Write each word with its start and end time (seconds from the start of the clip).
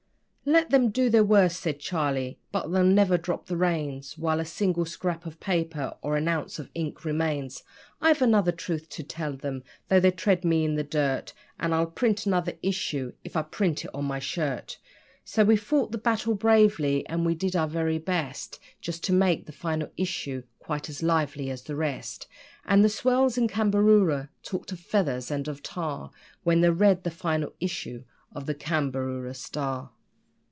'Let 0.43 0.71
them 0.71 0.89
do 0.89 1.09
their 1.09 1.23
worst,' 1.23 1.61
said 1.61 1.79
Charlie, 1.79 2.39
'but 2.51 2.65
I'll 2.65 2.83
never 2.83 3.15
drop 3.17 3.45
the 3.45 3.55
reins 3.55 4.17
While 4.17 4.39
a 4.39 4.43
single 4.43 4.85
scrap 4.85 5.25
of 5.25 5.39
paper 5.39 5.95
or 6.01 6.17
an 6.17 6.27
ounce 6.27 6.57
of 6.59 6.69
ink 6.73 7.05
remains: 7.05 7.63
I've 8.01 8.21
another 8.23 8.51
truth 8.51 8.89
to 8.89 9.03
tell 9.03 9.33
them, 9.37 9.63
though 9.87 9.99
they 10.01 10.09
tread 10.11 10.43
me 10.43 10.65
in 10.65 10.75
the 10.75 10.83
dirt, 10.83 11.33
And 11.59 11.73
I'll 11.75 11.85
print 11.85 12.25
another 12.25 12.57
issue 12.63 13.13
if 13.23 13.37
I 13.37 13.43
print 13.43 13.85
it 13.85 13.91
on 13.93 14.03
my 14.05 14.17
shirt.' 14.19 14.77
So 15.23 15.45
we 15.45 15.55
fought 15.55 15.91
the 15.93 15.97
battle 15.99 16.33
bravely, 16.33 17.07
and 17.07 17.23
we 17.25 17.35
did 17.35 17.55
our 17.55 17.67
very 17.69 17.99
best 17.99 18.59
Just 18.81 19.03
to 19.05 19.13
make 19.13 19.45
the 19.45 19.51
final 19.53 19.91
issue 19.95 20.43
quite 20.59 20.89
as 20.89 21.03
lively 21.03 21.49
as 21.51 21.61
the 21.61 21.75
rest. 21.77 22.27
And 22.65 22.83
the 22.83 22.89
swells 22.89 23.37
in 23.37 23.47
Cambaroora 23.47 24.29
talked 24.43 24.71
of 24.73 24.79
feathers 24.79 25.29
and 25.29 25.47
of 25.47 25.61
tar 25.63 26.09
When 26.43 26.59
they 26.61 26.71
read 26.71 27.03
the 27.03 27.11
final 27.11 27.53
issue 27.61 28.03
of 28.33 28.47
the 28.47 28.55
CAMBAROORA 28.55 29.35
STAR. 29.35 29.91